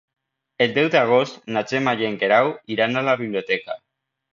[0.65, 3.83] El deu d'agost na Gemma i en Guerau iran a la biblioteca.